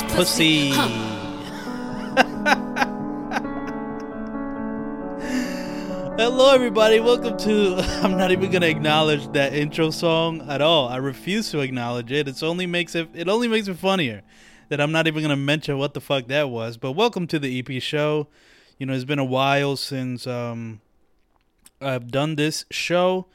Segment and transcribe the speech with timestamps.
[0.00, 0.70] ass pussy.
[6.18, 7.00] Hello, everybody.
[7.00, 7.76] Welcome to.
[8.02, 10.88] I'm not even gonna acknowledge that intro song at all.
[10.88, 12.28] I refuse to acknowledge it.
[12.28, 13.08] It's only makes it.
[13.14, 14.22] It only makes it funnier
[14.68, 16.76] that I'm not even gonna mention what the fuck that was.
[16.76, 18.28] But welcome to the EP show.
[18.78, 20.80] You know, it's been a while since um
[21.80, 23.26] I've done this show.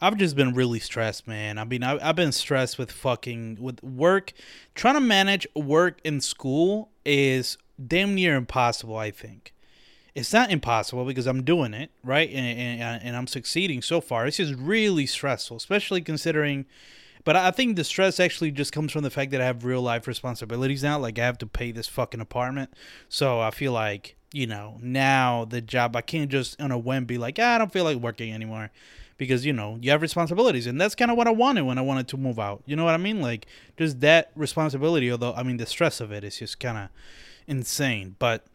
[0.00, 1.58] I've just been really stressed, man.
[1.58, 4.32] I mean, I, I've been stressed with fucking with work.
[4.74, 8.96] Trying to manage work in school is damn near impossible.
[8.96, 9.52] I think
[10.14, 14.26] it's not impossible because I'm doing it right, and, and, and I'm succeeding so far.
[14.26, 16.66] It's just really stressful, especially considering.
[17.24, 19.82] But I think the stress actually just comes from the fact that I have real
[19.82, 20.98] life responsibilities now.
[20.98, 22.72] Like I have to pay this fucking apartment,
[23.08, 27.06] so I feel like you know now the job I can't just on a whim
[27.06, 28.70] be like ah, I don't feel like working anymore
[29.18, 31.82] because you know you have responsibilities and that's kind of what i wanted when i
[31.82, 32.62] wanted to move out.
[32.64, 33.20] You know what i mean?
[33.20, 36.88] Like just that responsibility although i mean the stress of it is just kind of
[37.46, 38.16] insane.
[38.18, 38.46] But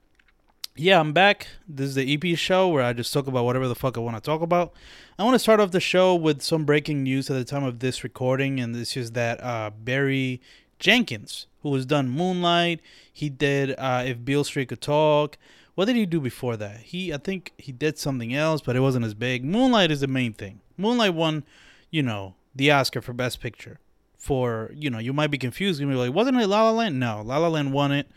[0.75, 1.47] yeah i'm back.
[1.67, 4.15] This is the ep show where i just talk about whatever the fuck i want
[4.15, 4.73] to talk about.
[5.19, 7.79] I want to start off the show with some breaking news at the time of
[7.79, 10.41] this recording and this is that uh, barry
[10.79, 12.79] jenkins who has done moonlight
[13.11, 15.37] he did uh, if beale street could talk
[15.75, 16.77] what did he do before that?
[16.77, 19.43] He, I think he did something else, but it wasn't as big.
[19.43, 20.61] Moonlight is the main thing.
[20.77, 21.43] Moonlight won,
[21.89, 23.79] you know, the Oscar for Best Picture.
[24.17, 25.81] For you know, you might be confused.
[25.81, 26.97] You might be like, wasn't it La La Land?
[26.97, 28.07] No, La La Land won it,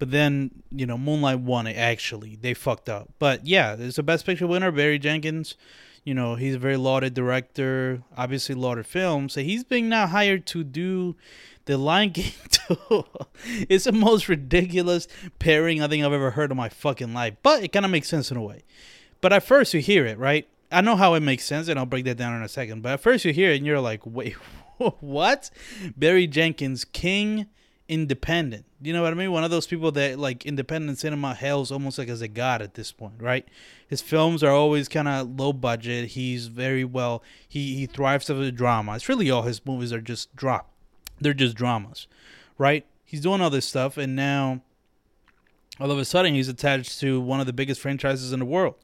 [0.00, 1.76] but then you know, Moonlight won it.
[1.76, 3.10] Actually, they fucked up.
[3.20, 5.54] But yeah, it's a Best Picture winner, Barry Jenkins.
[6.04, 9.30] You know, he's a very lauded director, obviously lauded film.
[9.30, 11.16] So he's being now hired to do
[11.64, 12.32] the Lion King
[12.88, 13.04] 2
[13.68, 17.36] is the most ridiculous pairing I think I've ever heard in my fucking life.
[17.42, 18.64] But it kind of makes sense in a way.
[19.22, 20.46] But at first you hear it, right?
[20.70, 22.82] I know how it makes sense, and I'll break that down in a second.
[22.82, 24.34] But at first you hear it, and you're like, wait,
[25.00, 25.50] what?
[25.96, 27.46] Barry Jenkins, King
[27.88, 28.64] Independent.
[28.80, 29.30] You know what I mean?
[29.32, 32.74] One of those people that like independent cinema hails almost like as a god at
[32.74, 33.46] this point, right?
[33.86, 36.10] His films are always kind of low budget.
[36.10, 37.22] He's very well.
[37.46, 38.94] He he thrives over the drama.
[38.94, 40.70] It's really all his movies are just drop
[41.20, 42.06] they're just dramas,
[42.58, 42.86] right?
[43.04, 44.62] He's doing all this stuff, and now
[45.80, 48.74] all of a sudden he's attached to one of the biggest franchises in the world.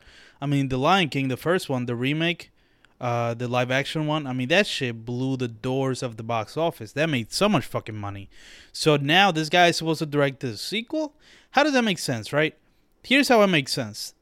[0.41, 2.51] I mean, The Lion King, the first one, the remake,
[3.01, 4.27] uh, the live action one.
[4.27, 6.93] I mean, that shit blew the doors of the box office.
[6.93, 8.29] That made so much fucking money.
[8.73, 11.15] So now this guy is supposed to direct the sequel.
[11.53, 12.57] How does that make sense, right?
[13.03, 14.15] Here's how it makes sense.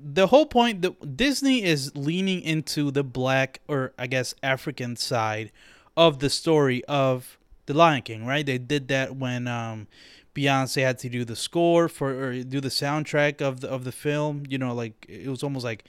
[0.00, 5.52] The whole point that Disney is leaning into the black or I guess African side
[5.96, 7.36] of the story of
[7.66, 8.46] the Lion King, right?
[8.46, 9.88] They did that when um,
[10.34, 13.92] Beyonce had to do the score for or do the soundtrack of the of the
[13.92, 14.44] film.
[14.48, 15.84] You know, like it was almost like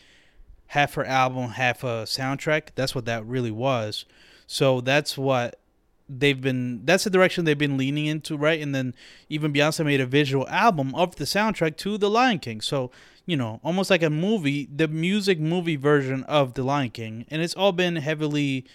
[0.70, 2.70] half her album, half a soundtrack.
[2.76, 4.06] That's what that really was.
[4.48, 5.60] So that's what
[6.08, 8.62] they've been that's the direction they've been leaning into, right?
[8.62, 8.96] And then
[9.30, 12.62] even Beyonce made a visual album of the soundtrack to The Lion King.
[12.62, 12.92] So,
[13.26, 17.26] you know, almost like a movie, the music movie version of The Lion King.
[17.30, 18.66] And it's all been heavily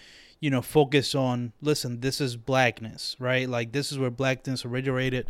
[0.41, 3.47] you know, focused on listen, this is blackness, right?
[3.49, 5.27] Like this is where blackness originated.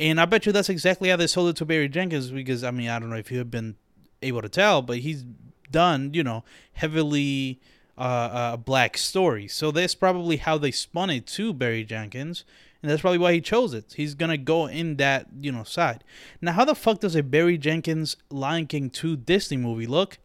[0.00, 2.72] And I bet you that's exactly how they sold it to Barry Jenkins because I
[2.72, 3.76] mean, I don't know if you have been
[4.20, 5.24] able to tell, but he's
[5.72, 6.44] done, you know,
[6.74, 7.60] heavily
[7.98, 9.48] uh, uh black story.
[9.48, 12.44] So that's probably how they spun it to Barry Jenkins.
[12.82, 13.94] And that's probably why he chose it.
[13.96, 16.04] He's gonna go in that, you know, side.
[16.40, 20.18] Now how the fuck does a Barry Jenkins Lion King 2 Disney movie look?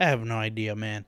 [0.00, 1.04] I have no idea, man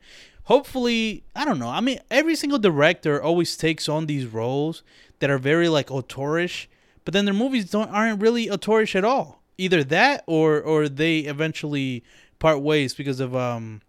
[0.46, 4.82] hopefully i don't know i mean every single director always takes on these roles
[5.18, 6.66] that are very like auteurish
[7.04, 11.18] but then their movies don't aren't really auteurish at all either that or or they
[11.18, 12.02] eventually
[12.38, 13.80] part ways because of um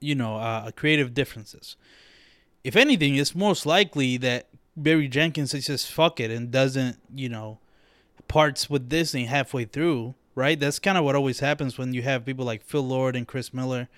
[0.00, 1.76] you know uh, creative differences
[2.64, 7.58] if anything it's most likely that barry jenkins says fuck it and doesn't you know
[8.28, 12.24] parts with disney halfway through right that's kind of what always happens when you have
[12.24, 13.88] people like phil lord and chris miller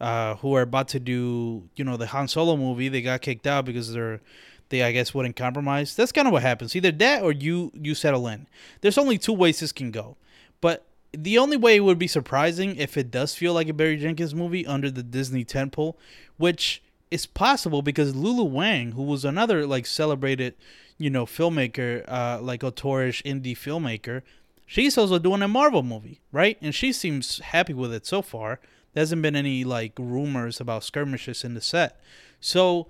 [0.00, 2.88] uh, who are about to do, you know, the Han Solo movie.
[2.88, 4.20] They got kicked out because they're
[4.68, 5.94] they I guess wouldn't compromise.
[5.94, 6.74] That's kind of what happens.
[6.76, 8.46] Either that or you you settle in.
[8.80, 10.16] There's only two ways this can go.
[10.60, 13.96] But the only way it would be surprising if it does feel like a Barry
[13.96, 15.94] Jenkins movie under the Disney tentpole,
[16.36, 20.54] which is possible because Lulu Wang, who was another like celebrated,
[20.98, 24.22] you know, filmmaker, uh, like auteurish indie filmmaker,
[24.66, 26.58] she's also doing a Marvel movie, right?
[26.60, 28.60] And she seems happy with it so far.
[28.92, 32.00] There hasn't been any like rumors about skirmishes in the set.
[32.40, 32.88] So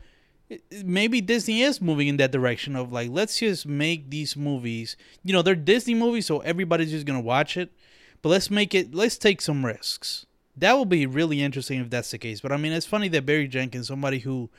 [0.85, 4.97] maybe Disney is moving in that direction of like let's just make these movies.
[5.25, 7.73] You know, they're Disney movies, so everybody's just gonna watch it.
[8.27, 8.93] But let's make it.
[8.93, 10.27] Let's take some risks.
[10.57, 12.41] That will be really interesting if that's the case.
[12.41, 14.51] But I mean, it's funny that Barry Jenkins, somebody who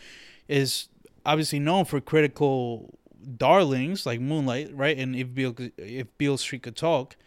[0.48, 0.88] is
[1.26, 2.98] obviously known for critical
[3.36, 4.98] darlings like Moonlight, right?
[4.98, 7.18] And if Beale if Street could talk,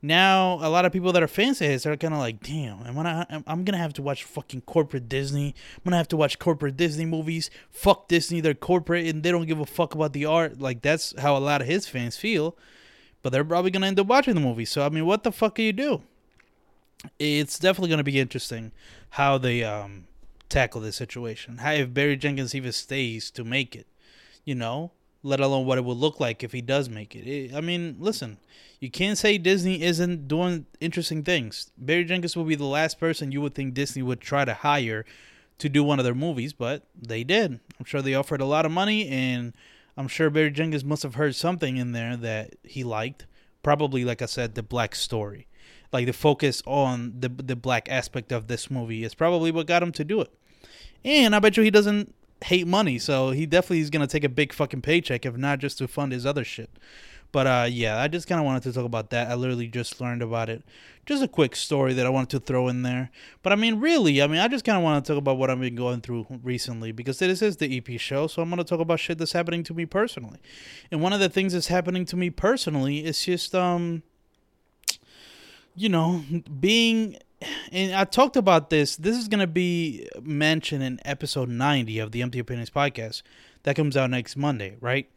[0.00, 2.82] now a lot of people that are fans of his are kind of like, damn,
[2.84, 5.54] I'm gonna I'm gonna have to watch fucking corporate Disney.
[5.76, 7.50] I'm gonna have to watch corporate Disney movies.
[7.68, 10.62] Fuck Disney, they're corporate and they don't give a fuck about the art.
[10.62, 12.56] Like that's how a lot of his fans feel.
[13.28, 14.64] But they're probably gonna end up watching the movie.
[14.64, 16.00] So I mean, what the fuck do you do?
[17.18, 18.72] It's definitely gonna be interesting
[19.10, 20.06] how they um
[20.48, 21.58] tackle this situation.
[21.58, 23.86] How if Barry Jenkins even stays to make it,
[24.46, 24.92] you know,
[25.22, 27.28] let alone what it would look like if he does make it.
[27.28, 27.54] it.
[27.54, 28.38] I mean, listen,
[28.80, 31.70] you can't say Disney isn't doing interesting things.
[31.76, 35.04] Barry Jenkins will be the last person you would think Disney would try to hire
[35.58, 37.60] to do one of their movies, but they did.
[37.78, 39.52] I'm sure they offered a lot of money, and
[39.98, 43.26] I'm sure Barry Jenkins must have heard something in there that he liked.
[43.64, 45.48] Probably, like I said, the black story,
[45.92, 49.82] like the focus on the the black aspect of this movie is probably what got
[49.82, 50.32] him to do it.
[51.04, 52.14] And I bet you he doesn't
[52.44, 55.78] hate money, so he definitely is gonna take a big fucking paycheck, if not just
[55.78, 56.70] to fund his other shit.
[57.30, 59.28] But uh, yeah, I just kind of wanted to talk about that.
[59.28, 60.62] I literally just learned about it.
[61.04, 63.10] Just a quick story that I wanted to throw in there.
[63.42, 65.50] But I mean, really, I mean, I just kind of want to talk about what
[65.50, 68.26] I've been going through recently because this is the EP show.
[68.26, 70.38] So I'm going to talk about shit that's happening to me personally.
[70.90, 74.02] And one of the things that's happening to me personally is just, um,
[75.74, 76.24] you know,
[76.60, 77.16] being
[77.70, 78.96] and I talked about this.
[78.96, 83.22] This is going to be mentioned in episode 90 of the Empty Opinions podcast
[83.62, 85.08] that comes out next Monday, right?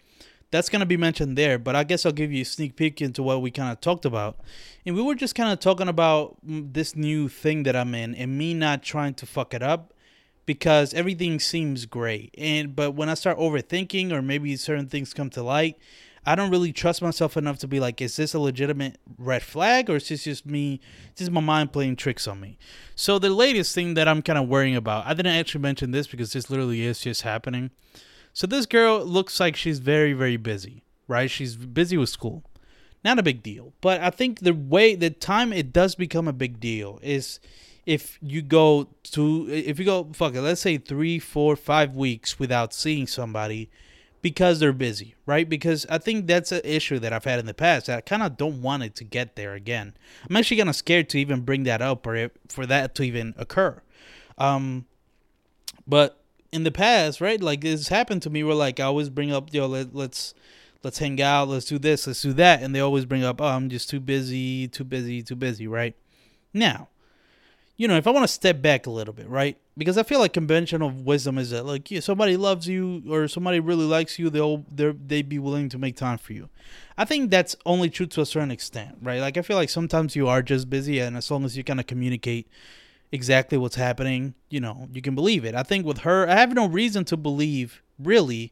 [0.51, 3.01] That's going to be mentioned there, but I guess I'll give you a sneak peek
[3.01, 4.39] into what we kind of talked about.
[4.86, 8.13] And we were just kind of talking about mm, this new thing that I'm in
[8.15, 9.94] and me not trying to fuck it up
[10.45, 12.36] because everything seems great.
[12.38, 15.77] And but when I start overthinking or maybe certain things come to light,
[16.25, 19.89] I don't really trust myself enough to be like, is this a legitimate red flag
[19.89, 20.80] or is this just me?
[21.15, 22.57] This is my mind playing tricks on me.
[22.95, 26.07] So the latest thing that I'm kind of worrying about, I didn't actually mention this
[26.07, 27.71] because this literally is just happening.
[28.33, 31.30] So this girl looks like she's very, very busy, right?
[31.30, 32.44] She's busy with school.
[33.04, 33.74] Not a big deal.
[33.81, 37.39] But I think the way, the time it does become a big deal is
[37.86, 42.39] if you go to, if you go, fuck it, let's say three, four, five weeks
[42.39, 43.69] without seeing somebody
[44.22, 45.50] because they're busy, right?
[45.50, 47.89] Because I think that's an issue that I've had in the past.
[47.89, 49.95] I kind of don't want it to get there again.
[50.30, 53.34] I'm actually kind of scared to even bring that up or for that to even
[53.38, 53.81] occur.
[54.38, 54.86] Um,
[55.88, 56.20] but
[56.51, 57.42] in the past, right?
[57.42, 60.33] Like this happened to me where like I always bring up, yo, let, let's
[60.83, 63.45] let's hang out, let's do this, let's do that, and they always bring up, oh,
[63.45, 65.95] I'm just too busy, too busy, too busy, right?
[66.53, 66.89] Now,
[67.77, 69.57] you know, if I want to step back a little bit, right?
[69.77, 73.59] Because I feel like conventional wisdom is that like yeah, somebody loves you or somebody
[73.59, 76.50] really likes you, they'll they they'd be willing to make time for you.
[76.98, 79.21] I think that's only true to a certain extent, right?
[79.21, 81.80] Like I feel like sometimes you are just busy, and as long as you kind
[81.80, 82.48] of communicate
[83.12, 85.56] exactly what's happening, you know, you can believe it.
[85.56, 88.52] I think with her, I have no reason to believe really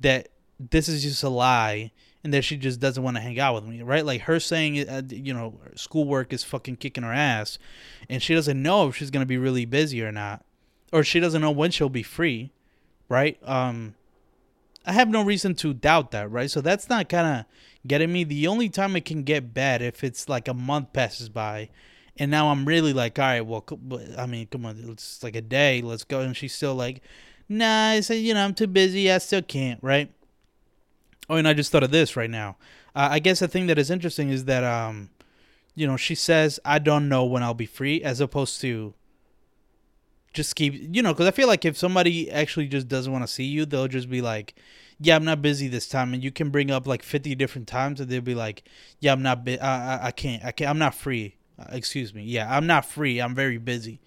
[0.00, 0.28] that
[0.58, 1.90] this is just a lie
[2.22, 4.04] and that she just doesn't want to hang out with me, right?
[4.04, 7.58] Like her saying, uh, you know, schoolwork is fucking kicking her ass,
[8.08, 10.44] and she doesn't know if she's gonna be really busy or not,
[10.92, 12.50] or she doesn't know when she'll be free,
[13.08, 13.38] right?
[13.44, 13.94] Um,
[14.86, 16.50] I have no reason to doubt that, right?
[16.50, 17.44] So that's not kind of
[17.86, 18.24] getting me.
[18.24, 21.68] The only time it can get bad if it's like a month passes by,
[22.18, 23.64] and now I'm really like, all right, well,
[24.16, 27.02] I mean, come on, it's like a day, let's go, and she's still like,
[27.48, 30.10] nah, I said, you know, I'm too busy, I still can't, right?
[31.28, 32.56] Oh, and I just thought of this right now.
[32.94, 35.10] Uh, I guess the thing that is interesting is that, um,
[35.74, 38.94] you know, she says, I don't know when I'll be free, as opposed to
[40.32, 43.32] just keep, you know, because I feel like if somebody actually just doesn't want to
[43.32, 44.54] see you, they'll just be like,
[45.00, 46.14] yeah, I'm not busy this time.
[46.14, 48.64] And you can bring up like 50 different times and they'll be like,
[49.00, 51.36] yeah, I'm not, bu- I, I, I can't, I can't, I'm not free.
[51.58, 52.22] Uh, excuse me.
[52.24, 53.20] Yeah, I'm not free.
[53.20, 54.00] I'm very busy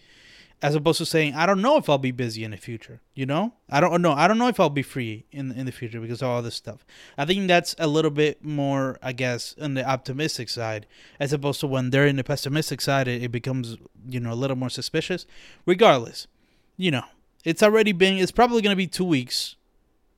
[0.62, 3.02] as opposed to saying I don't know if I'll be busy in the future.
[3.14, 4.14] You know, I don't know.
[4.14, 6.56] I don't know if I'll be free in in the future because of all this
[6.56, 6.86] stuff.
[7.18, 10.88] I think that's a little bit more, I guess, on the optimistic side,
[11.20, 13.78] as opposed to when they're in the pessimistic side, it, it becomes
[14.08, 15.26] you know a little more suspicious.
[15.66, 16.28] Regardless,
[16.76, 17.06] you know,
[17.44, 18.18] it's already been.
[18.18, 19.56] It's probably going to be two weeks.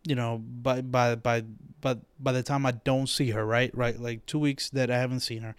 [0.08, 1.44] You know, by by by
[1.82, 4.98] but by the time I don't see her, right, right, like two weeks that I
[4.98, 5.56] haven't seen her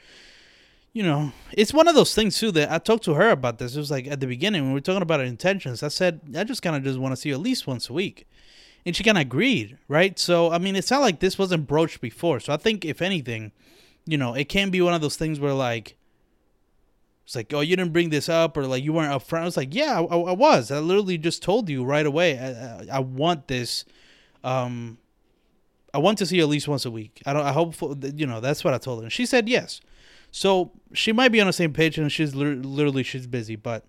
[0.93, 3.77] you know, it's one of those things too that I talked to her about this.
[3.77, 5.83] It was like at the beginning when we were talking about intentions.
[5.83, 7.93] I said I just kind of just want to see you at least once a
[7.93, 8.27] week,
[8.85, 10.19] and she kind of agreed, right?
[10.19, 12.41] So I mean, it's not like this wasn't broached before.
[12.41, 13.53] So I think if anything,
[14.05, 15.97] you know, it can be one of those things where like
[17.31, 19.43] it's like, oh, you didn't bring this up, or like you weren't upfront.
[19.43, 20.73] I was like, yeah, I, I was.
[20.73, 22.37] I literally just told you right away.
[22.37, 23.85] I, I, I want this.
[24.43, 24.99] Um,
[25.95, 27.23] I want to see you at least once a week.
[27.25, 27.47] I don't.
[27.47, 27.77] I hope
[28.17, 28.41] you know.
[28.41, 29.05] That's what I told her.
[29.05, 29.81] And she said yes.
[30.31, 33.85] So she might be on the same page, and she's literally she's busy, but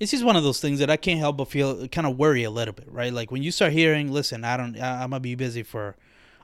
[0.00, 2.44] it's just one of those things that I can't help but feel kind of worry
[2.44, 3.12] a little bit, right?
[3.12, 5.96] Like when you start hearing, listen, I don't, I, I'm gonna be busy for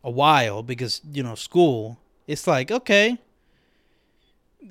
[0.03, 1.99] a while because you know school.
[2.27, 3.19] It's like okay.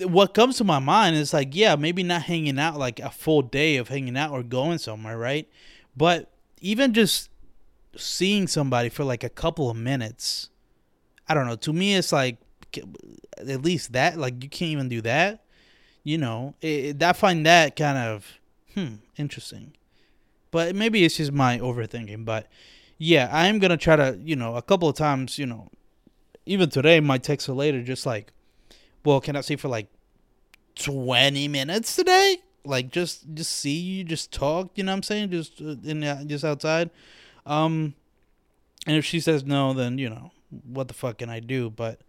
[0.00, 3.42] What comes to my mind is like, yeah, maybe not hanging out like a full
[3.42, 5.48] day of hanging out or going somewhere, right?
[5.96, 7.30] But even just
[7.96, 10.50] seeing somebody for like a couple of minutes,
[11.28, 11.54] I don't know.
[11.56, 12.38] To me, it's like
[13.38, 14.18] at least that.
[14.18, 15.44] Like you can't even do that.
[16.02, 18.38] You know, it, I find that kind of
[18.74, 19.72] hmm interesting.
[20.50, 22.24] But maybe it's just my overthinking.
[22.24, 22.48] But
[22.98, 25.70] yeah, I am gonna try to you know a couple of times you know,
[26.46, 28.32] even today my text her later just like,
[29.04, 29.88] well, can I see for like
[30.74, 32.38] twenty minutes today?
[32.64, 34.70] Like just just see you, just talk.
[34.76, 35.30] You know what I'm saying?
[35.30, 36.90] Just uh, in just outside.
[37.46, 37.94] Um,
[38.86, 40.30] and if she says no, then you know
[40.66, 41.70] what the fuck can I do?
[41.70, 42.00] But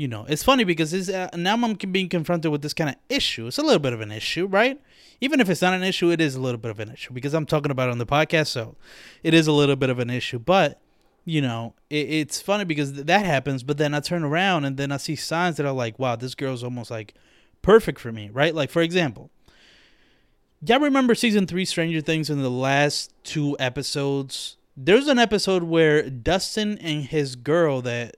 [0.00, 2.96] you know, it's funny because it's, uh, now I'm being confronted with this kind of
[3.10, 3.48] issue.
[3.48, 4.80] It's a little bit of an issue, right?
[5.20, 7.34] Even if it's not an issue, it is a little bit of an issue because
[7.34, 8.76] I'm talking about it on the podcast, so
[9.22, 10.38] it is a little bit of an issue.
[10.38, 10.80] But
[11.26, 14.78] you know, it, it's funny because th- that happens, but then I turn around and
[14.78, 17.12] then I see signs that are like, wow, this girl's almost like
[17.60, 18.54] perfect for me, right?
[18.54, 19.28] Like for example,
[20.64, 24.56] y'all remember season three Stranger Things in the last two episodes?
[24.78, 28.16] There's an episode where Dustin and his girl that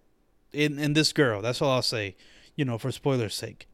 [0.52, 2.16] in, in this girl, that's all I'll say,
[2.56, 3.68] you know, for spoilers' sake.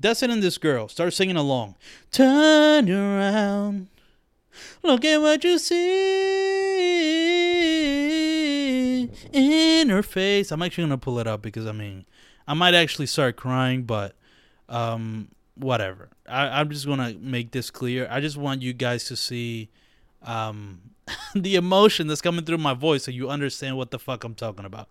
[0.00, 1.76] Dustin and this girl start singing along.
[2.10, 3.88] Turn around,
[4.82, 6.24] look at what you see
[9.32, 10.50] in her face.
[10.50, 12.04] I'm actually gonna pull it up because I mean,
[12.46, 14.14] I might actually start crying, but
[14.68, 16.10] um, whatever.
[16.28, 18.08] I, I'm just gonna make this clear.
[18.10, 19.70] I just want you guys to see
[20.22, 20.80] um
[21.34, 24.64] the emotion that's coming through my voice so you understand what the fuck I'm talking
[24.64, 24.88] about.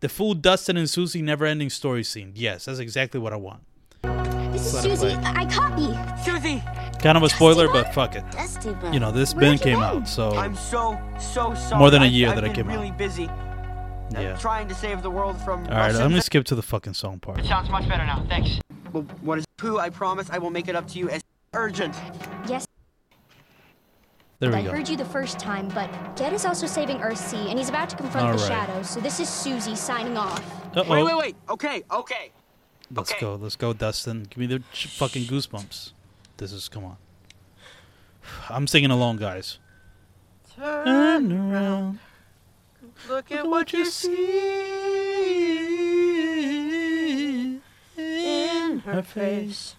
[0.00, 2.32] The full Dustin and Susie never ending story scene.
[2.36, 3.62] Yes, that's exactly what I want.
[4.52, 5.08] This is Susie.
[5.24, 5.88] I copy.
[6.24, 6.62] Susie.
[7.02, 8.24] Kind of a spoiler, but fuck it.
[8.92, 11.78] You know, this bin came out, so I'm so so sorry.
[11.78, 12.98] More than a year I've, that I've it been came really out.
[12.98, 13.28] busy.
[13.28, 14.36] I'm Yeah.
[14.36, 15.64] trying to save the world from.
[15.64, 17.40] All right, Russian- let me skip to the fucking song part.
[17.40, 18.24] It sounds much better now.
[18.28, 18.60] Thanks.
[18.92, 19.78] Well, what is poo?
[19.78, 21.22] I promise I will make it up to you as
[21.54, 21.94] urgent.
[22.48, 22.66] Yes,
[24.40, 24.70] There I we go.
[24.70, 27.96] heard you the first time, but Ged is also saving Earthsea, and he's about to
[27.96, 28.48] confront All the right.
[28.48, 28.88] shadows.
[28.88, 30.42] So this is Susie signing off.
[30.76, 31.36] Uh Wait, wait, wait.
[31.50, 32.30] Okay, okay.
[32.94, 33.20] Let's okay.
[33.20, 33.34] go.
[33.34, 34.24] Let's go, Dustin.
[34.30, 35.92] Give me the ch- fucking goosebumps.
[36.36, 36.96] This is come on.
[38.48, 39.58] I'm singing along, guys.
[40.56, 41.98] Turn around.
[43.08, 44.20] Look at what you see
[47.96, 49.74] in her face.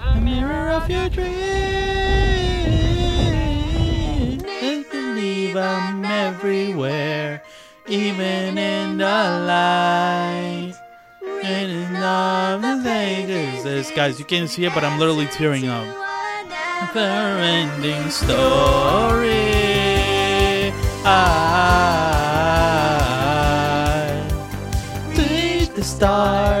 [0.00, 2.25] A mirror of your dreams.
[5.58, 7.42] I'm everywhere,
[7.86, 10.74] even in the light.
[11.42, 12.76] And in all the.
[13.62, 15.86] This, guys, you can't see it, but I'm literally tearing up.
[16.94, 18.32] Never ending story.
[21.04, 21.86] Ah.
[25.08, 26.55] I reach the stars.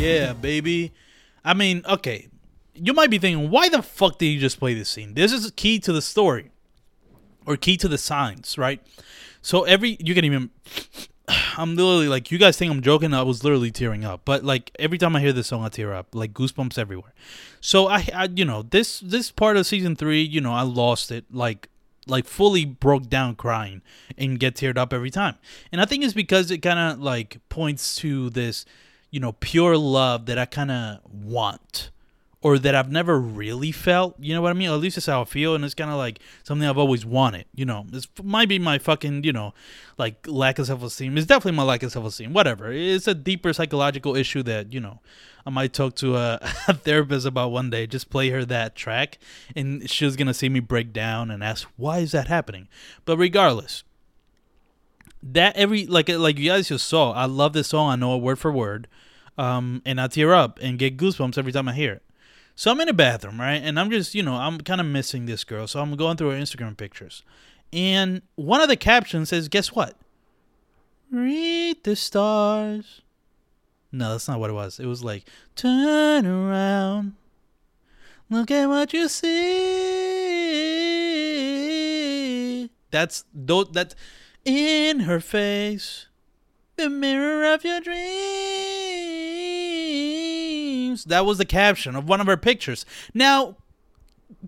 [0.00, 0.92] Yeah, baby.
[1.44, 2.28] I mean, okay.
[2.74, 5.12] You might be thinking, why the fuck did you just play this scene?
[5.12, 6.50] This is key to the story
[7.44, 8.80] or key to the signs, right?
[9.42, 10.50] So every you can even
[11.58, 13.12] I'm literally like you guys think I'm joking.
[13.12, 15.92] I was literally tearing up, but like every time I hear this song, I tear
[15.92, 17.12] up, like goosebumps everywhere.
[17.60, 21.10] So I, I you know, this this part of season three, you know, I lost
[21.10, 21.68] it, like
[22.06, 23.82] like fully broke down crying
[24.16, 25.36] and get teared up every time.
[25.70, 28.64] And I think it's because it kind of like points to this,
[29.10, 31.90] you know, pure love that I kind of want
[32.42, 34.14] or that I've never really felt.
[34.18, 34.70] You know what I mean?
[34.70, 37.44] At least that's how I feel, and it's kind of like something I've always wanted.
[37.54, 39.52] You know, this might be my fucking, you know,
[39.98, 41.16] like lack of self esteem.
[41.18, 42.32] It's definitely my lack of self esteem.
[42.32, 42.72] Whatever.
[42.72, 45.00] It's a deeper psychological issue that you know
[45.44, 46.38] I might talk to a,
[46.68, 47.86] a therapist about one day.
[47.86, 49.18] Just play her that track,
[49.54, 52.68] and she's gonna see me break down and ask why is that happening.
[53.04, 53.84] But regardless.
[55.22, 57.90] That every like like you guys just saw, I love this song.
[57.90, 58.88] I know it word for word,
[59.36, 62.02] um, and I tear up and get goosebumps every time I hear it.
[62.54, 63.62] So I'm in the bathroom, right?
[63.62, 65.66] And I'm just, you know, I'm kind of missing this girl.
[65.66, 67.22] So I'm going through her Instagram pictures.
[67.72, 69.96] And one of the captions says, guess what?
[71.10, 73.02] read the stars.
[73.92, 74.78] No, that's not what it was.
[74.78, 75.24] It was like,
[75.56, 77.14] turn around,
[78.28, 79.30] look at what you see.
[82.90, 83.94] That's though that
[84.44, 86.06] in her face,
[86.76, 88.00] the mirror of your dreams.
[91.04, 92.84] That was the caption of one of her pictures.
[93.14, 93.56] Now,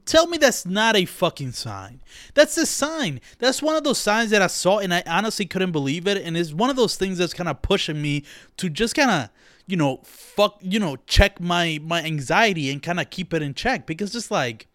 [0.06, 2.00] tell me that's not a fucking sign.
[2.34, 3.20] That's a sign.
[3.38, 6.18] That's one of those signs that I saw and I honestly couldn't believe it.
[6.18, 8.25] And it's one of those things that's kind of pushing me
[8.58, 9.30] to just kind of,
[9.66, 13.54] you know, fuck, you know, check my my anxiety and kind of keep it in
[13.54, 14.66] check because just like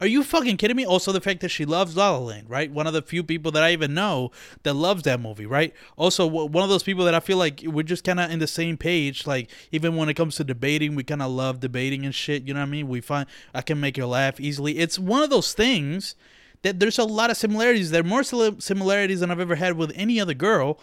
[0.00, 0.86] are you fucking kidding me?
[0.86, 2.70] Also, the fact that she loves La La Land, right?
[2.70, 4.30] One of the few people that I even know
[4.62, 5.74] that loves that movie, right?
[5.96, 8.46] Also, one of those people that I feel like we're just kind of in the
[8.46, 9.26] same page.
[9.26, 12.48] Like, even when it comes to debating, we kind of love debating and shit.
[12.48, 12.88] You know what I mean?
[12.88, 14.78] We find I can make her laugh easily.
[14.78, 16.14] It's one of those things
[16.62, 17.90] that there's a lot of similarities.
[17.90, 20.78] There are more similarities than I've ever had with any other girl.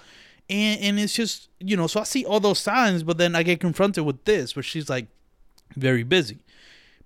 [0.49, 3.43] And, and it's just, you know, so I see all those signs, but then I
[3.43, 5.07] get confronted with this, where she's like
[5.75, 6.37] very busy.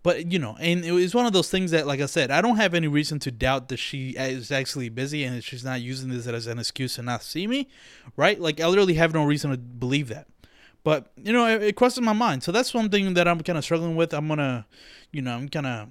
[0.03, 2.41] But you know, and it was one of those things that, like I said, I
[2.41, 6.10] don't have any reason to doubt that she is actually busy and she's not using
[6.10, 7.67] this as an excuse to not see me,
[8.17, 8.39] right?
[8.39, 10.27] Like I literally have no reason to believe that.
[10.84, 12.41] But you know, it, it crosses my mind.
[12.41, 14.13] So that's one thing that I'm kind of struggling with.
[14.13, 14.65] I'm gonna,
[15.12, 15.89] you know, I'm kind of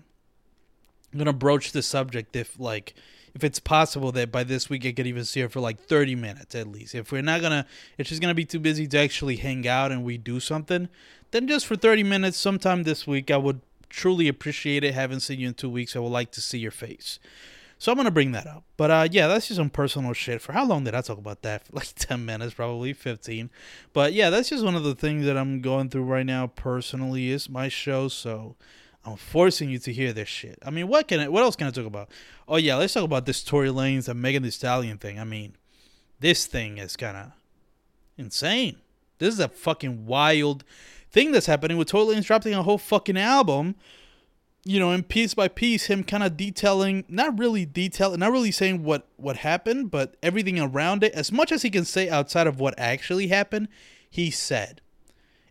[1.17, 2.95] gonna broach the subject if like
[3.35, 6.17] if it's possible that by this week I could even see her for like 30
[6.17, 6.97] minutes at least.
[6.97, 7.65] If we're not gonna,
[7.97, 10.89] if she's gonna be too busy to actually hang out and we do something,
[11.31, 14.95] then just for 30 minutes sometime this week I would truly appreciate it.
[14.95, 15.95] Haven't seen you in two weeks.
[15.95, 17.19] I would like to see your face.
[17.79, 18.65] So I'm gonna bring that up.
[18.77, 20.43] But uh, yeah, that's just some personal shit.
[20.43, 21.65] For how long did I talk about that?
[21.73, 23.51] Like ten minutes, probably fifteen.
[23.93, 27.31] But yeah, that's just one of the things that I'm going through right now personally.
[27.31, 28.57] Is my show, so
[29.05, 30.59] I'm forcing you to hear this shit.
[30.65, 32.11] I mean, what can I, what else can I talk about?
[32.47, 35.19] Oh yeah, let's talk about this Tory Lanez and Megan Thee Stallion thing.
[35.19, 35.57] I mean,
[36.21, 37.33] this thing is kind of
[38.19, 38.77] insane.
[39.19, 40.65] This is a fucking wild
[41.11, 43.77] thing that's happening with Tory Lanez dropping a whole fucking album.
[44.63, 48.51] You know, and piece by piece, him kind of detailing, not really detailing, not really
[48.51, 51.15] saying what what happened, but everything around it.
[51.15, 53.69] As much as he can say outside of what actually happened,
[54.11, 54.83] he said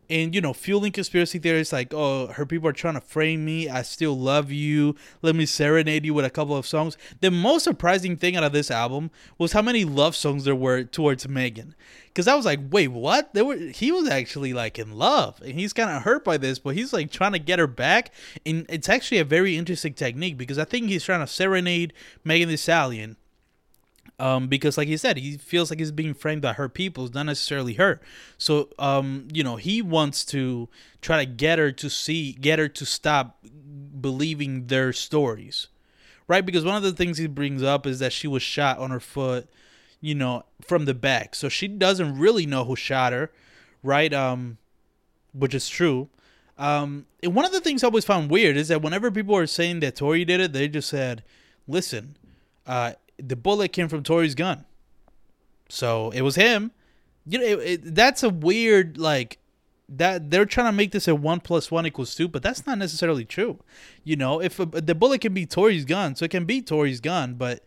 [0.09, 3.69] and you know fueling conspiracy theories like oh her people are trying to frame me
[3.69, 6.97] i still love you let me serenade you with a couple of songs.
[7.21, 10.83] The most surprising thing out of this album was how many love songs there were
[10.83, 11.75] towards megan.
[12.07, 13.33] Because i was like wait what?
[13.33, 16.59] There were he was actually like in love and he's kind of hurt by this
[16.59, 18.13] but he's like trying to get her back
[18.45, 21.93] and it's actually a very interesting technique because i think he's trying to serenade
[22.23, 23.15] megan thee stallion
[24.19, 27.23] um, because like he said, he feels like he's being framed by her people, not
[27.23, 28.01] necessarily her.
[28.37, 30.67] So, um, you know, he wants to
[31.01, 33.37] try to get her to see, get her to stop
[33.99, 35.67] believing their stories,
[36.27, 36.45] right?
[36.45, 38.99] Because one of the things he brings up is that she was shot on her
[38.99, 39.49] foot,
[40.01, 43.31] you know, from the back, so she doesn't really know who shot her,
[43.83, 44.13] right?
[44.13, 44.57] Um,
[45.33, 46.09] which is true.
[46.57, 49.47] Um, and one of the things I always found weird is that whenever people are
[49.47, 51.23] saying that Tory did it, they just said,
[51.67, 52.17] "Listen,
[52.67, 54.65] uh, the bullet came from Tory's gun.
[55.69, 56.71] So it was him.
[57.25, 59.37] You know, it, it, that's a weird like
[59.87, 62.77] that they're trying to make this a one plus one equals two, but that's not
[62.77, 63.59] necessarily true.
[64.03, 66.99] You know, if a, the bullet can be Tory's gun, so it can be Tory's
[67.01, 67.63] gun, but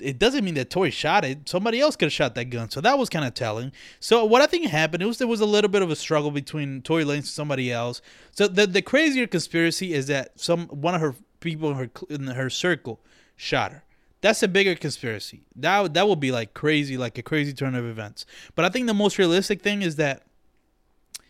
[0.00, 1.48] it doesn't mean that Tory shot it.
[1.48, 2.70] Somebody else could have shot that gun.
[2.70, 3.72] So that was kind of telling.
[4.00, 6.82] So what I think happened was there was a little bit of a struggle between
[6.82, 8.00] Tory Lanez and somebody else.
[8.32, 12.26] So the the crazier conspiracy is that some one of her people in her in
[12.28, 13.00] her circle
[13.36, 13.84] shot her.
[14.20, 15.42] That's a bigger conspiracy.
[15.54, 18.26] That that would be like crazy, like a crazy turn of events.
[18.54, 20.24] But I think the most realistic thing is that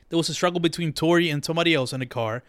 [0.08, 2.42] there was a struggle between Tory and somebody else in the car,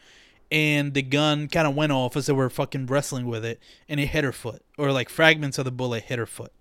[0.52, 4.00] and the gun kind of went off as they were fucking wrestling with it, and
[4.00, 6.54] it hit her foot, or like fragments of the bullet hit her foot.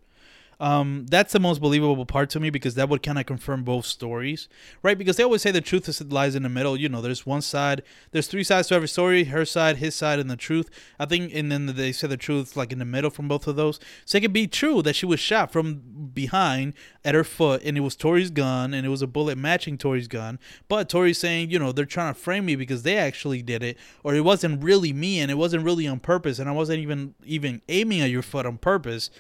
[0.61, 3.87] Um, that's the most believable part to me because that would kind of confirm both
[3.87, 4.49] stories,
[4.83, 4.99] right?
[4.99, 6.77] Because they always say the truth is, lies in the middle.
[6.77, 10.19] You know, there's one side, there's three sides to every story: her side, his side,
[10.19, 10.69] and the truth.
[10.99, 13.55] I think, and then they say the truth like in the middle from both of
[13.55, 13.79] those.
[14.05, 17.77] So it could be true that she was shot from behind at her foot, and
[17.77, 20.41] it was Tory's gun, and it was a bullet matching Tory's gun.
[20.67, 23.79] But Tory's saying, you know, they're trying to frame me because they actually did it,
[24.03, 27.15] or it wasn't really me, and it wasn't really on purpose, and I wasn't even
[27.25, 29.11] even aiming at your foot on purpose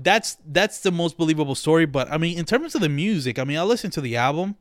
[0.00, 1.86] that's that's the most believable story.
[1.86, 4.56] But I mean, in terms of the music, I mean, I listened to the album,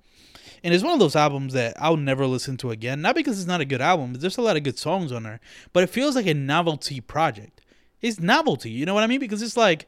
[0.63, 3.01] and it's one of those albums that I'll never listen to again.
[3.01, 5.23] Not because it's not a good album, but there's a lot of good songs on
[5.23, 5.39] there.
[5.73, 7.61] But it feels like a novelty project.
[8.01, 9.19] It's novelty, you know what I mean?
[9.19, 9.87] Because it's like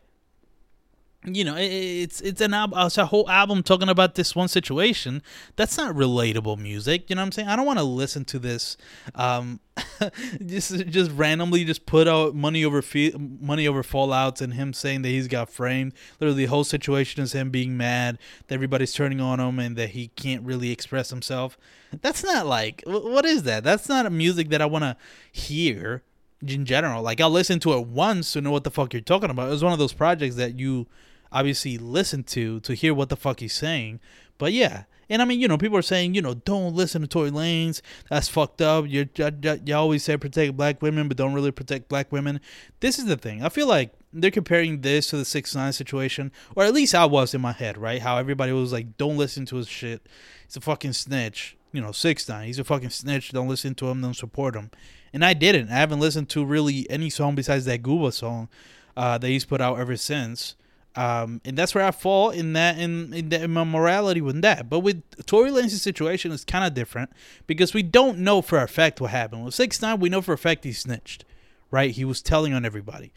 [1.25, 5.21] you know, it's it's an album, it's a whole album talking about this one situation.
[5.57, 7.09] That's not relatable music.
[7.09, 7.47] You know what I'm saying?
[7.49, 8.77] I don't want to listen to this,
[9.15, 9.59] um,
[10.45, 15.01] just just randomly just put out money over fee, money over fallouts and him saying
[15.01, 15.93] that he's got framed.
[16.21, 19.89] Literally, the whole situation is him being mad that everybody's turning on him and that
[19.89, 21.57] he can't really express himself.
[22.01, 23.65] That's not like what is that?
[23.65, 24.95] That's not a music that I want to
[25.29, 26.01] hear
[26.47, 27.03] in general.
[27.03, 29.49] Like I'll listen to it once to know what the fuck you're talking about.
[29.49, 30.87] It was one of those projects that you
[31.31, 33.99] obviously listen to to hear what the fuck he's saying.
[34.37, 37.07] But yeah, and I mean, you know, people are saying, you know, don't listen to
[37.07, 37.81] Tory Lanez.
[38.09, 38.85] That's fucked up.
[38.87, 42.39] You you always say protect black women, but don't really protect black women.
[42.79, 43.43] This is the thing.
[43.43, 47.05] I feel like they're comparing this to the six nine situation, or at least I
[47.05, 48.01] was in my head, right?
[48.01, 50.05] How everybody was like, don't listen to his shit.
[50.45, 51.57] He's a fucking snitch.
[51.71, 52.45] You know, six nine.
[52.47, 53.31] He's a fucking snitch.
[53.31, 54.01] Don't listen to him.
[54.01, 54.69] Don't support him.
[55.11, 55.69] And I didn't.
[55.69, 58.47] I haven't listened to really any song besides that Gooba song
[58.95, 60.55] uh, that he's put out ever since.
[60.95, 64.41] Um, and that's where I fall in that in in, the, in my morality with
[64.41, 64.69] that.
[64.69, 67.11] But with Tory Lanez's situation, it's kind of different
[67.47, 69.45] because we don't know for a fact what happened.
[69.45, 71.25] With six nine, we know for a fact he snitched,
[71.71, 71.91] right?
[71.91, 73.13] He was telling on everybody,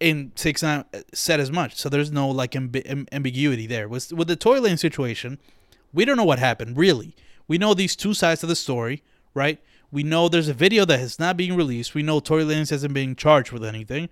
[0.00, 1.74] and six nine said as much.
[1.76, 3.88] So there's no like amb- ambiguity there.
[3.88, 5.38] With with the Tory Lanez situation,
[5.92, 7.16] we don't know what happened really.
[7.48, 9.02] We know these two sides of the story,
[9.32, 9.58] right?
[9.90, 11.94] We know there's a video that has not been released.
[11.94, 14.08] We know Tory Lanez hasn't been charged with anything.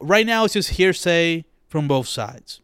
[0.00, 2.60] Right now, it's just hearsay from both sides.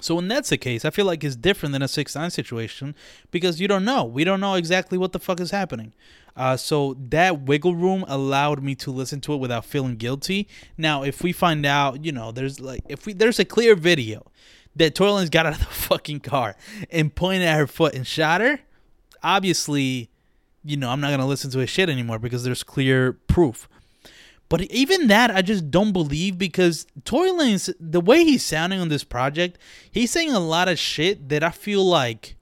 [0.00, 2.96] So when that's the case, I feel like it's different than a six nine situation
[3.30, 4.04] because you don't know.
[4.04, 5.92] We don't know exactly what the fuck is happening.
[6.36, 10.48] Uh, so that wiggle room allowed me to listen to it without feeling guilty.
[10.76, 14.26] Now, if we find out, you know, there's like if we there's a clear video
[14.74, 16.56] that Tory Lanez got out of the fucking car
[16.90, 18.58] and pointed at her foot and shot her,
[19.22, 20.10] obviously,
[20.64, 23.68] you know, I'm not gonna listen to his shit anymore because there's clear proof.
[24.50, 28.88] But even that, I just don't believe because Tory Lanez, the way he's sounding on
[28.88, 29.58] this project,
[29.90, 32.34] he's saying a lot of shit that I feel like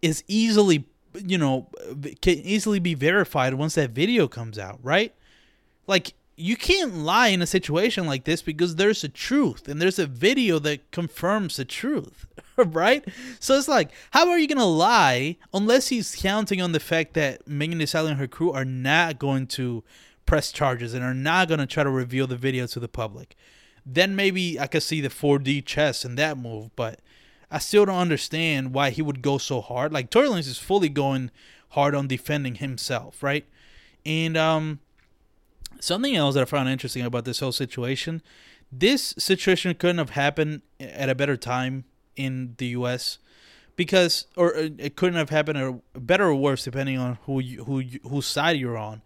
[0.00, 1.68] is easily, you know,
[2.22, 5.12] can easily be verified once that video comes out, right?
[5.88, 9.98] Like, you can't lie in a situation like this because there's a truth and there's
[9.98, 12.24] a video that confirms the truth,
[12.56, 13.04] right?
[13.40, 17.48] So it's like, how are you gonna lie unless he's counting on the fact that
[17.48, 19.82] Megan Thee Stallion and her crew are not going to
[20.26, 23.36] press charges and are not going to try to reveal the video to the public.
[23.84, 27.00] Then maybe I could see the 4D chess in that move, but
[27.50, 29.92] I still don't understand why he would go so hard.
[29.92, 31.30] Like Tory Lanez is fully going
[31.70, 33.44] hard on defending himself, right?
[34.06, 34.80] And um,
[35.80, 38.22] something else that I found interesting about this whole situation,
[38.70, 41.84] this situation couldn't have happened at a better time
[42.16, 43.18] in the U.S.
[43.76, 47.80] because, or it couldn't have happened a better or worse depending on who you, who
[47.80, 49.02] you, whose side you're on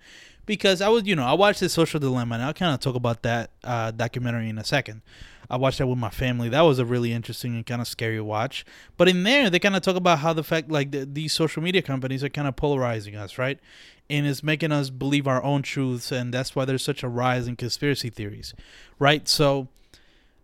[0.47, 2.95] because I was, you know, I watched the Social Dilemma, and I'll kind of talk
[2.95, 5.03] about that uh, documentary in a second.
[5.51, 6.49] I watched that with my family.
[6.49, 8.65] That was a really interesting and kind of scary watch.
[8.97, 11.63] But in there, they kind of talk about how the fact, like, the, these social
[11.63, 13.61] media companies are kind of polarizing us, right?
[14.09, 17.47] And it's making us believe our own truths, and that's why there's such a rise
[17.47, 18.55] in conspiracy theories,
[18.99, 19.29] right?
[19.29, 19.69] So,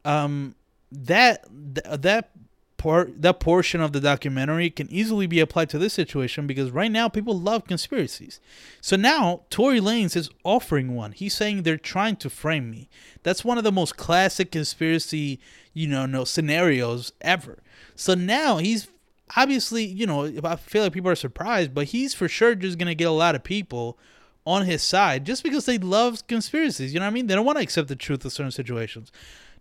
[0.05, 0.55] um,
[0.93, 2.31] that that
[2.83, 6.91] part that portion of the documentary can easily be applied to this situation because right
[6.91, 8.41] now people love conspiracies.
[8.81, 11.13] So now Tory Lanez is offering one.
[11.13, 12.89] He's saying they're trying to frame me.
[13.23, 15.39] That's one of the most classic conspiracy,
[15.73, 17.63] you know, no scenarios ever.
[17.95, 18.89] So now he's
[19.37, 22.97] obviously, you know, I feel like people are surprised, but he's for sure just gonna
[22.97, 23.97] get a lot of people
[24.45, 26.93] on his side just because they love conspiracies.
[26.93, 27.29] You know what I mean?
[27.29, 29.13] They don't want to accept the truth of certain situations.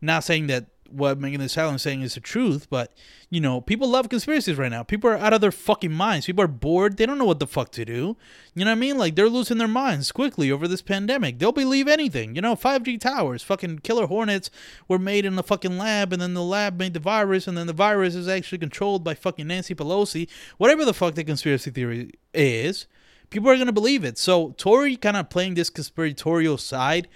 [0.01, 2.93] Not saying that what Megan Thee Stallion is saying is the truth, but
[3.29, 4.83] you know, people love conspiracies right now.
[4.83, 6.25] People are out of their fucking minds.
[6.25, 6.97] People are bored.
[6.97, 8.17] They don't know what the fuck to do.
[8.53, 8.97] You know what I mean?
[8.97, 11.39] Like they're losing their minds quickly over this pandemic.
[11.39, 12.35] They'll believe anything.
[12.35, 14.49] You know, 5G towers, fucking killer hornets
[14.87, 17.67] were made in the fucking lab, and then the lab made the virus, and then
[17.67, 20.27] the virus is actually controlled by fucking Nancy Pelosi.
[20.57, 22.87] Whatever the fuck the conspiracy theory is,
[23.29, 24.17] people are gonna believe it.
[24.17, 27.07] So Tory kind of playing this conspiratorial side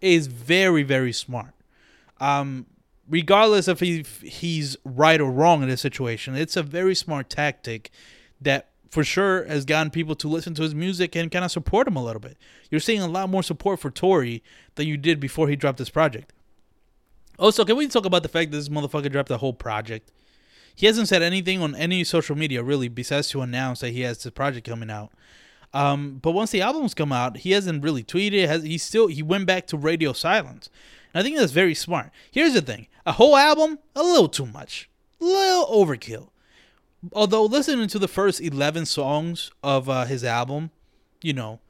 [0.00, 1.54] is very, very smart.
[2.20, 2.66] Um,
[3.08, 7.90] regardless if he, he's right or wrong in this situation, it's a very smart tactic
[8.40, 11.88] that for sure has gotten people to listen to his music and kind of support
[11.88, 12.38] him a little bit.
[12.70, 14.42] You're seeing a lot more support for Tory
[14.76, 16.32] than you did before he dropped this project.
[17.38, 20.12] Also, can we talk about the fact that this motherfucker dropped the whole project?
[20.76, 24.22] He hasn't said anything on any social media really, besides to announce that he has
[24.22, 25.10] this project coming out.
[25.72, 28.46] Um, but once the albums come out, he hasn't really tweeted.
[28.46, 29.08] Has he still?
[29.08, 30.70] He went back to radio silence.
[31.14, 32.10] And I think that's very smart.
[32.30, 36.30] Here's the thing a whole album, a little too much, a little overkill.
[37.12, 40.70] Although listening to the first 11 songs of uh, his album,
[41.22, 41.60] you know,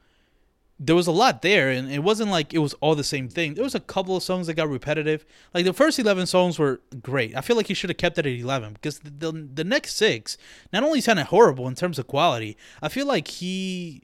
[0.79, 3.53] there was a lot there, and it wasn't like it was all the same thing.
[3.53, 5.25] There was a couple of songs that got repetitive.
[5.53, 7.35] Like the first eleven songs were great.
[7.35, 9.95] I feel like he should have kept it at eleven because the, the the next
[9.95, 10.37] six
[10.73, 12.57] not only sounded horrible in terms of quality.
[12.81, 14.03] I feel like he.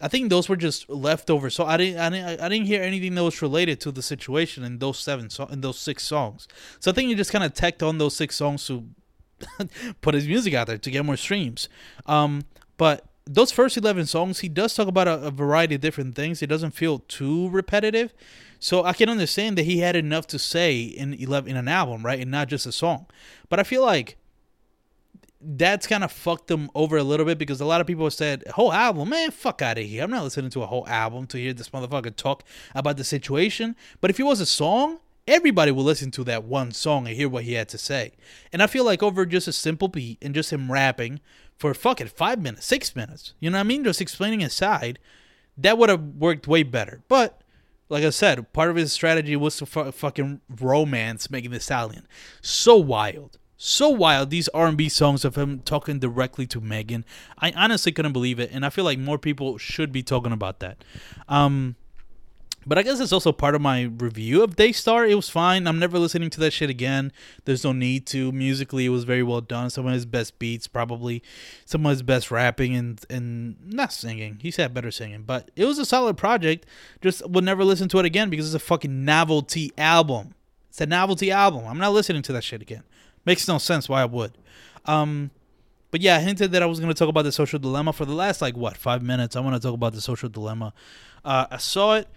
[0.00, 1.54] I think those were just leftovers.
[1.54, 4.62] So I didn't, I didn't, I didn't hear anything that was related to the situation
[4.62, 6.46] in those seven, so, in those six songs.
[6.80, 8.84] So I think he just kind of tacked on those six songs to
[10.00, 11.68] put his music out there to get more streams.
[12.04, 12.44] Um,
[12.76, 16.42] but those first 11 songs, he does talk about a, a, variety of different things.
[16.42, 18.14] It doesn't feel too repetitive.
[18.58, 22.04] So I can understand that he had enough to say in 11 in an album,
[22.04, 22.20] right?
[22.20, 23.06] And not just a song.
[23.48, 24.16] But I feel like
[25.40, 28.44] that's kind of fucked him over a little bit because a lot of people said,
[28.48, 30.02] whole album, man, fuck out of here.
[30.02, 32.42] I'm not listening to a whole album to hear this motherfucker talk
[32.74, 33.76] about the situation.
[34.00, 37.28] But if it was a song, everybody will listen to that one song and hear
[37.28, 38.12] what he had to say.
[38.52, 41.20] And I feel like over just a simple beat and just him rapping
[41.58, 43.34] for fucking five minutes, six minutes.
[43.40, 43.84] You know what I mean?
[43.84, 44.98] Just explaining his side.
[45.58, 47.02] That would have worked way better.
[47.08, 47.42] But
[47.88, 52.06] like I said, part of his strategy was to fu- fucking romance Megan Thee Stallion.
[52.40, 54.30] So wild, so wild.
[54.30, 57.04] These R and B songs of him talking directly to Megan.
[57.38, 60.60] I honestly couldn't believe it, and I feel like more people should be talking about
[60.60, 60.84] that.
[61.28, 61.76] Um,
[62.68, 65.06] but I guess it's also part of my review of Daystar.
[65.06, 65.68] It was fine.
[65.68, 67.12] I'm never listening to that shit again.
[67.44, 68.32] There's no need to.
[68.32, 69.70] Musically, it was very well done.
[69.70, 71.22] Some of his best beats, probably.
[71.64, 74.38] Some of his best rapping and and not singing.
[74.42, 76.66] He's had better singing, but it was a solid project.
[77.00, 80.34] Just would never listen to it again because it's a fucking novelty album.
[80.68, 81.66] It's a novelty album.
[81.66, 82.82] I'm not listening to that shit again.
[83.26, 84.32] Makes no sense why I would.
[84.86, 85.30] Um,
[85.90, 88.06] but yeah, I hinted that I was going to talk about the social dilemma for
[88.06, 89.36] the last like what five minutes.
[89.36, 90.72] I want to talk about the social dilemma.
[91.24, 92.08] Uh, I saw it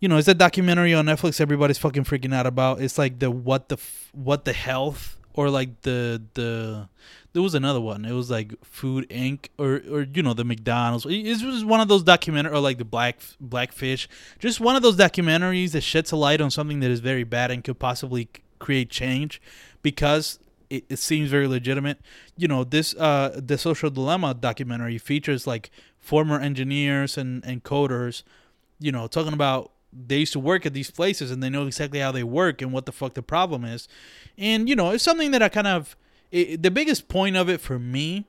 [0.00, 2.80] you know, it's a documentary on Netflix everybody's fucking freaking out about.
[2.80, 3.78] It's like the what the
[4.12, 6.88] what the health or like the the
[7.32, 8.04] there was another one.
[8.04, 9.48] It was like Food Inc.
[9.58, 11.04] or or you know the McDonald's.
[11.06, 14.08] It was one of those documentary or like the Black Blackfish.
[14.38, 17.50] Just one of those documentaries that sheds a light on something that is very bad
[17.50, 19.40] and could possibly create change
[19.82, 20.38] because
[20.68, 21.98] it, it seems very legitimate.
[22.36, 28.22] You know, this uh the social dilemma documentary features like former engineers and and coders,
[28.78, 31.98] you know, talking about they used to work at these places and they know exactly
[31.98, 33.88] how they work and what the fuck the problem is.
[34.38, 35.96] And you know, it's something that I kind of
[36.30, 38.26] it, the biggest point of it for me.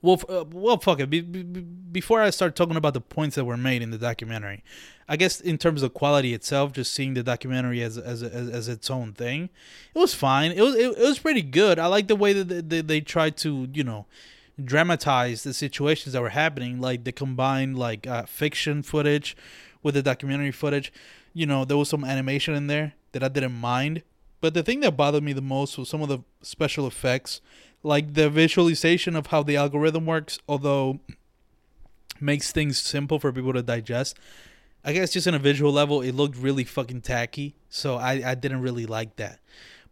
[0.00, 1.10] Well, uh, well, fuck it.
[1.10, 4.62] Be, be, before I start talking about the points that were made in the documentary,
[5.08, 8.68] I guess in terms of quality itself, just seeing the documentary as as as, as
[8.68, 9.50] its own thing,
[9.94, 10.52] it was fine.
[10.52, 11.78] It was it, it was pretty good.
[11.78, 14.06] I like the way that they, they, they tried to you know
[14.62, 19.36] dramatize the situations that were happening, like the combined like uh, fiction footage
[19.82, 20.92] with the documentary footage.
[21.32, 24.02] You know, there was some animation in there that I didn't mind.
[24.40, 27.40] But the thing that bothered me the most was some of the special effects,
[27.82, 31.00] like the visualization of how the algorithm works, although
[32.20, 34.18] makes things simple for people to digest.
[34.84, 37.56] I guess just in a visual level, it looked really fucking tacky.
[37.68, 39.40] So I, I didn't really like that.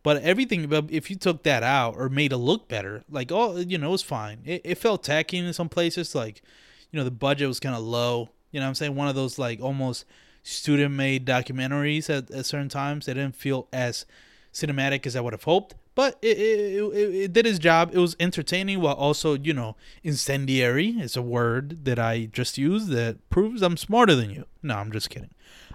[0.02, 3.76] But everything, if you took that out or made it look better, like, oh, you
[3.76, 4.38] know, it was fine.
[4.44, 6.14] It, it felt tacky in some places.
[6.14, 6.42] Like,
[6.90, 8.30] you know, the budget was kind of low.
[8.52, 8.94] You know I'm saying?
[8.94, 10.04] One of those like almost
[10.44, 13.06] student made documentaries at, at certain times.
[13.06, 14.06] They didn't feel as
[14.52, 15.74] cinematic as I would have hoped.
[15.96, 17.90] But it, it, it, it, did its job.
[17.94, 22.90] It was entertaining while also, you know, incendiary is a word that I just used
[22.90, 24.44] that proves I'm smarter than you.
[24.62, 25.30] No, I'm just kidding.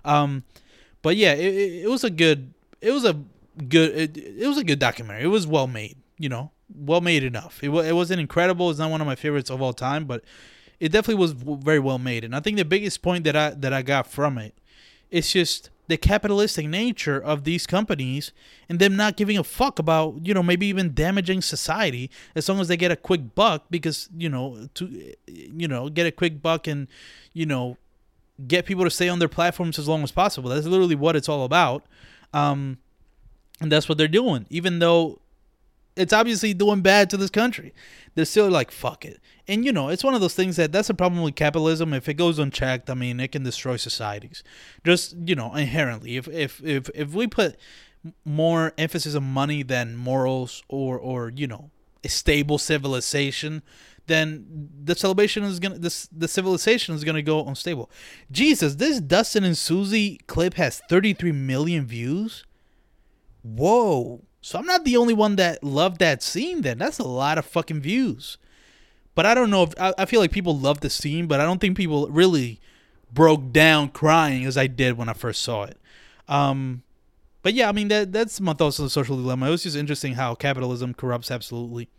[0.06, 0.44] Um,
[1.02, 3.18] but yeah, it, it, was a good, it was a
[3.68, 5.24] good, it, it was a good documentary.
[5.24, 7.60] It was well made, you know, well made enough.
[7.64, 8.70] It, it wasn't incredible.
[8.70, 10.24] It's not one of my favorites of all time, but
[10.80, 12.24] it definitely was very well made.
[12.24, 14.54] And I think the biggest point that I that I got from it,
[15.10, 18.32] it is just the capitalistic nature of these companies
[18.70, 22.62] and them not giving a fuck about you know maybe even damaging society as long
[22.62, 26.42] as they get a quick buck because you know to you know get a quick
[26.42, 26.88] buck and
[27.34, 27.76] you know
[28.48, 30.50] get people to stay on their platforms as long as possible.
[30.50, 31.84] That's literally what it's all about.
[32.34, 32.78] Um
[33.60, 34.46] and that's what they're doing.
[34.50, 35.20] Even though
[36.02, 37.74] it's obviously doing bad to this country.
[38.16, 39.20] They're still like, fuck it.
[39.48, 41.94] And you know, it's one of those things that that's a problem with capitalism.
[41.94, 44.44] If it goes unchecked, I mean, it can destroy societies.
[44.86, 47.58] Just you know, inherently, if if if if we put
[48.26, 51.70] more emphasis on money than morals or or you know
[52.04, 53.62] a stable civilization,
[54.08, 57.90] then the celebration is gonna this the civilization is gonna go unstable.
[58.32, 62.46] Jesus, this Dustin and Susie clip has 33 million views.
[63.44, 64.24] Whoa.
[64.42, 66.80] So I'm not the only one that loved that scene then.
[66.80, 68.38] That's a lot of fucking views.
[69.14, 71.46] But I don't know if I, I feel like people love the scene, but I
[71.46, 72.60] don't think people really
[73.14, 75.78] broke down crying as I did when I first saw it.
[76.28, 76.84] Um,
[77.44, 79.48] but yeah, I mean that that's my thoughts on the social dilemma.
[79.48, 81.90] It was just interesting how capitalism corrupts absolutely.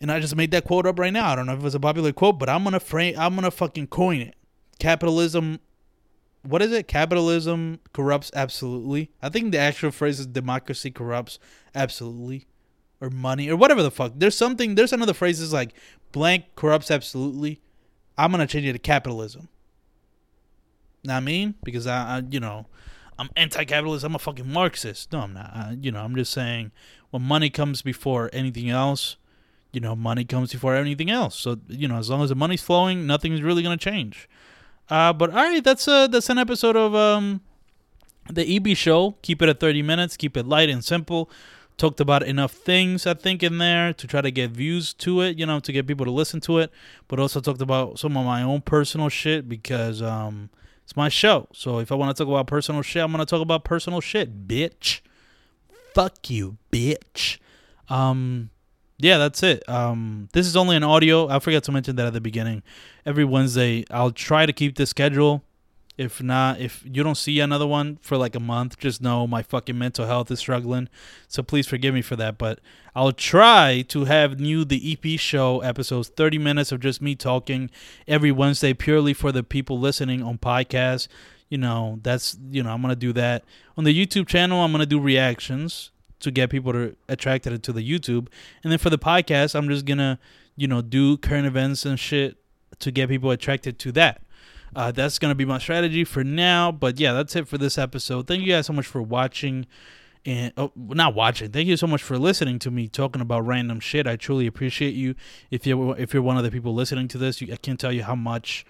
[0.00, 1.30] And I just made that quote up right now.
[1.30, 3.50] I don't know if it was a popular quote, but I'm gonna frame I'm gonna
[3.50, 4.34] fucking coin it.
[4.78, 5.60] capitalism
[6.42, 6.88] what is it?
[6.88, 9.10] Capitalism corrupts absolutely.
[9.22, 11.38] I think the actual phrase is democracy corrupts
[11.74, 12.46] absolutely.
[13.00, 14.12] Or money or whatever the fuck.
[14.16, 15.74] There's something there's another phrase is like
[16.12, 17.60] blank corrupts absolutely.
[18.16, 19.48] I'm gonna change it to capitalism.
[21.04, 21.54] Know I mean?
[21.64, 22.66] Because I, I you know,
[23.18, 24.04] I'm anti-capitalist.
[24.04, 25.12] I'm a fucking Marxist.
[25.12, 25.50] No, I'm not.
[25.52, 26.70] I, you know, I'm just saying
[27.10, 29.16] when money comes before anything else,
[29.72, 31.36] you know, money comes before anything else.
[31.36, 34.28] So you know, as long as the money's flowing, nothing's really gonna change.
[34.88, 37.40] Uh, but all right, that's uh that's an episode of um
[38.30, 39.16] the EP show.
[39.22, 40.16] Keep it at 30 minutes.
[40.16, 41.30] Keep it light and simple.
[41.78, 45.38] Talked about enough things I think in there to try to get views to it,
[45.38, 46.70] you know, to get people to listen to it.
[47.08, 50.50] But also talked about some of my own personal shit because um
[50.84, 51.48] it's my show.
[51.52, 54.46] So if I want to talk about personal shit, I'm gonna talk about personal shit,
[54.46, 55.00] bitch.
[55.94, 57.38] Fuck you, bitch.
[57.88, 58.50] Um
[59.02, 59.68] yeah, that's it.
[59.68, 61.28] Um, this is only an audio.
[61.28, 62.62] I forgot to mention that at the beginning.
[63.04, 65.42] Every Wednesday, I'll try to keep the schedule.
[65.98, 69.42] If not, if you don't see another one for like a month, just know my
[69.42, 70.88] fucking mental health is struggling.
[71.28, 72.38] So please forgive me for that.
[72.38, 72.60] But
[72.94, 77.70] I'll try to have new the EP show episodes, 30 minutes of just me talking
[78.08, 81.08] every Wednesday, purely for the people listening on podcasts.
[81.48, 83.44] You know, that's, you know, I'm to do that.
[83.76, 85.91] On the YouTube channel, I'm to do reactions
[86.22, 88.28] to get people to attracted to the YouTube.
[88.62, 90.18] And then for the podcast, I'm just gonna,
[90.56, 92.36] you know, do current events and shit
[92.78, 94.22] to get people attracted to that.
[94.74, 96.72] Uh, that's gonna be my strategy for now.
[96.72, 98.26] But yeah, that's it for this episode.
[98.26, 99.66] Thank you guys so much for watching
[100.24, 101.50] and oh, not watching.
[101.50, 104.06] Thank you so much for listening to me talking about random shit.
[104.06, 105.14] I truly appreciate you.
[105.50, 107.92] If you if you're one of the people listening to this, you, I can't tell
[107.92, 108.64] you how much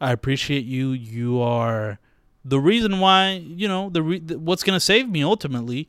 [0.00, 0.90] I appreciate you.
[0.92, 1.98] You are
[2.44, 5.88] the reason why you know the, re- what's gonna save me ultimately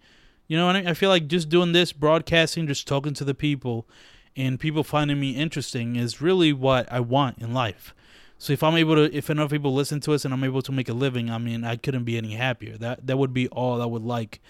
[0.50, 3.88] you know, I, I feel like just doing this, broadcasting, just talking to the people,
[4.36, 7.94] and people finding me interesting is really what I want in life.
[8.40, 10.72] So if I'm able to, if enough people listen to us and I'm able to
[10.72, 12.78] make a living, I mean, I couldn't be any happier.
[12.78, 14.42] That that would be all I would like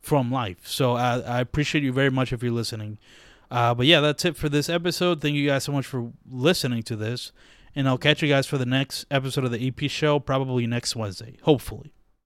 [0.00, 0.66] from life.
[0.66, 2.98] So I, I appreciate you very much if you're listening.
[3.50, 5.22] Uh, but yeah, that's it for this episode.
[5.22, 7.32] Thank you guys so much for listening to this,
[7.74, 10.96] and I'll catch you guys for the next episode of the EP show, probably next
[10.96, 11.95] Wednesday, hopefully.